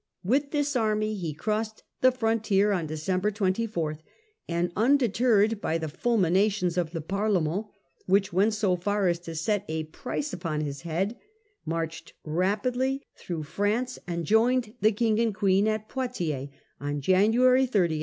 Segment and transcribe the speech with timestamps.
[0.23, 3.99] With this army he crossed the frontier on December 24,
[4.47, 7.67] and undeterred by the Eliminations of the Parlement,
[8.07, 11.19] which went so far as to set a price upon his „head,
[11.67, 16.49] marched rapidly through France and joins the joined the King and Queen at Poitiers
[16.79, 17.99] on eourt.